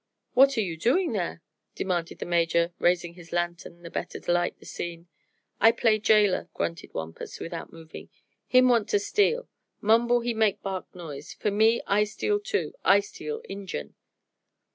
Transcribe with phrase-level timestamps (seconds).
[0.33, 1.43] "What are you doing there?"
[1.75, 5.07] demanded the Major, raising his lantern the better to light the scene.
[5.59, 8.09] "I play jailer," grunted Wampus, without moving.
[8.47, 9.47] "Him want to steal;
[9.79, 13.93] Mumble he make bark noise; for me, I steal too I steal Injun."